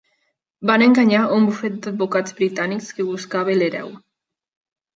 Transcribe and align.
Van 0.69 0.83
enganyar 0.85 1.19
un 1.35 1.45
bufet 1.49 1.75
d'advocats 1.85 2.35
britànic 2.41 2.89
que 2.99 3.07
buscava 3.13 3.59
l'hereu. 3.61 3.95